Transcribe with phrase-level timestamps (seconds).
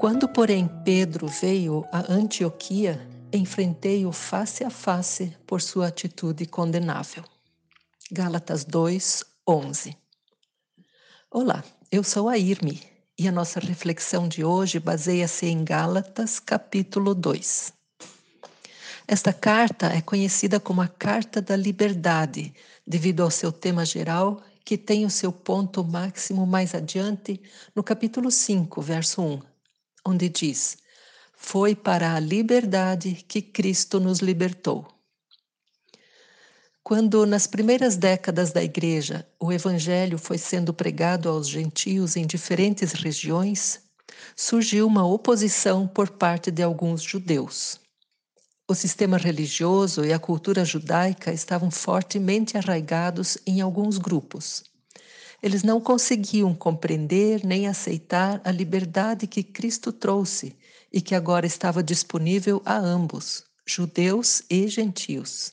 [0.00, 2.98] Quando, porém, Pedro veio a Antioquia,
[3.30, 7.22] enfrentei-o face a face por sua atitude condenável.
[8.10, 9.94] Gálatas 2, 11.
[11.30, 12.82] Olá, eu sou a Irme
[13.18, 17.70] e a nossa reflexão de hoje baseia-se em Gálatas, capítulo 2.
[19.06, 22.54] Esta carta é conhecida como a Carta da Liberdade,
[22.86, 27.38] devido ao seu tema geral, que tem o seu ponto máximo mais adiante,
[27.76, 29.49] no capítulo 5, verso 1,
[30.06, 30.78] onde diz:
[31.34, 34.86] Foi para a liberdade que Cristo nos libertou.
[36.82, 42.92] Quando, nas primeiras décadas da Igreja, o Evangelho foi sendo pregado aos gentios em diferentes
[42.92, 43.80] regiões,
[44.34, 47.80] surgiu uma oposição por parte de alguns judeus.
[48.66, 54.69] O sistema religioso e a cultura judaica estavam fortemente arraigados em alguns grupos.
[55.42, 60.54] Eles não conseguiam compreender nem aceitar a liberdade que Cristo trouxe
[60.92, 65.52] e que agora estava disponível a ambos, judeus e gentios.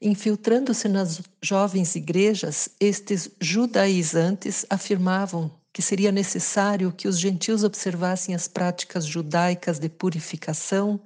[0.00, 8.48] Infiltrando-se nas jovens igrejas, estes judaizantes afirmavam que seria necessário que os gentios observassem as
[8.48, 11.00] práticas judaicas de purificação,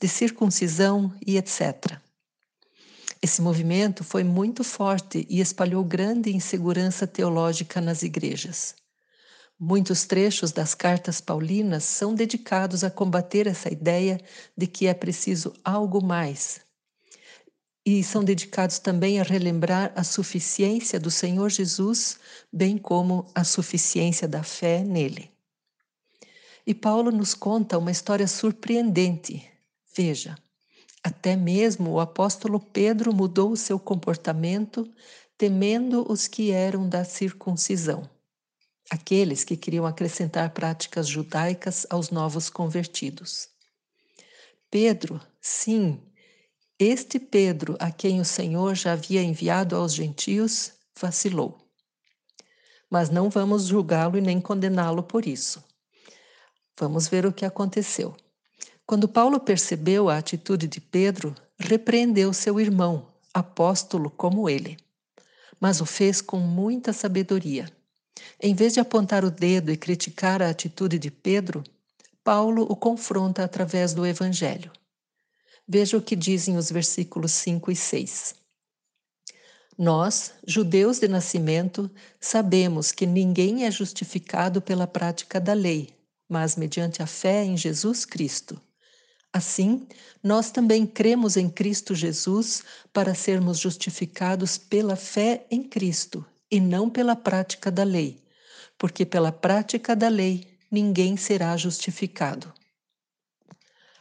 [0.00, 2.00] de circuncisão e etc.
[3.22, 8.74] Esse movimento foi muito forte e espalhou grande insegurança teológica nas igrejas.
[9.58, 14.18] Muitos trechos das cartas paulinas são dedicados a combater essa ideia
[14.56, 16.62] de que é preciso algo mais,
[17.84, 22.18] e são dedicados também a relembrar a suficiência do Senhor Jesus,
[22.52, 25.30] bem como a suficiência da fé nele.
[26.66, 29.44] E Paulo nos conta uma história surpreendente.
[29.96, 30.36] Veja,
[31.02, 34.88] até mesmo o apóstolo Pedro mudou o seu comportamento,
[35.36, 38.08] temendo os que eram da circuncisão,
[38.90, 43.48] aqueles que queriam acrescentar práticas judaicas aos novos convertidos.
[44.70, 46.00] Pedro, sim,
[46.78, 51.58] este Pedro, a quem o Senhor já havia enviado aos gentios, vacilou.
[52.90, 55.64] Mas não vamos julgá-lo e nem condená-lo por isso.
[56.78, 58.16] Vamos ver o que aconteceu.
[58.90, 64.76] Quando Paulo percebeu a atitude de Pedro, repreendeu seu irmão, apóstolo como ele.
[65.60, 67.70] Mas o fez com muita sabedoria.
[68.42, 71.62] Em vez de apontar o dedo e criticar a atitude de Pedro,
[72.24, 74.72] Paulo o confronta através do Evangelho.
[75.68, 78.34] Veja o que dizem os versículos 5 e 6.
[79.78, 81.88] Nós, judeus de nascimento,
[82.20, 85.94] sabemos que ninguém é justificado pela prática da lei,
[86.28, 88.60] mas mediante a fé em Jesus Cristo.
[89.32, 89.86] Assim,
[90.22, 96.90] nós também cremos em Cristo Jesus para sermos justificados pela fé em Cristo e não
[96.90, 98.20] pela prática da lei,
[98.76, 102.52] porque pela prática da lei ninguém será justificado.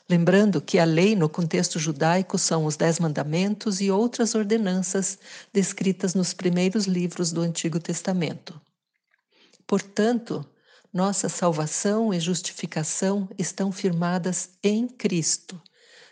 [0.10, 5.20] Lembrando que a lei, no contexto judaico, são os Dez Mandamentos e outras ordenanças
[5.54, 8.60] descritas nos primeiros livros do Antigo Testamento.
[9.68, 10.44] Portanto,
[10.94, 15.62] nossa salvação e justificação estão firmadas em Cristo.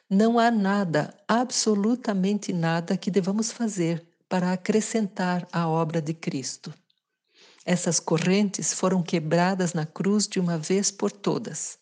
[0.09, 6.73] Não há nada, absolutamente nada, que devamos fazer para acrescentar à obra de Cristo.
[7.65, 11.77] Essas correntes foram quebradas na cruz de uma vez por todas.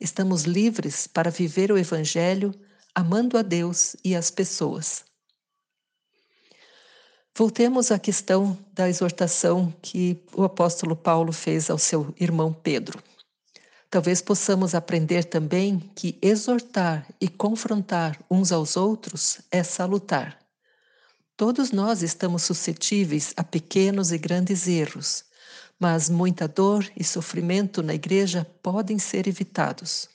[0.00, 2.54] Estamos livres para viver o Evangelho
[2.94, 5.04] amando a Deus e as pessoas.
[7.38, 13.00] Voltemos à questão da exortação que o apóstolo Paulo fez ao seu irmão Pedro.
[13.88, 20.36] Talvez possamos aprender também que exortar e confrontar uns aos outros é salutar.
[21.36, 25.24] Todos nós estamos suscetíveis a pequenos e grandes erros,
[25.78, 30.08] mas muita dor e sofrimento na igreja podem ser evitados.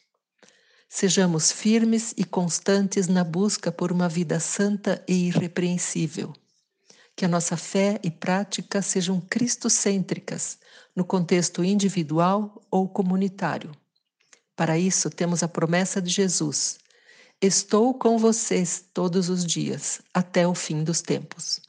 [0.89, 6.33] Sejamos firmes e constantes na busca por uma vida santa e irrepreensível.
[7.15, 10.57] Que a nossa fé e prática sejam cristocêntricas,
[10.95, 13.71] no contexto individual ou comunitário.
[14.55, 16.77] Para isso, temos a promessa de Jesus:
[17.41, 21.61] Estou com vocês todos os dias, até o fim dos tempos.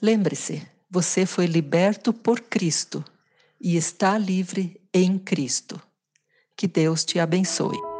[0.00, 3.04] Lembre-se, você foi liberto por Cristo
[3.60, 5.80] e está livre em Cristo.
[6.56, 7.95] Que Deus te abençoe.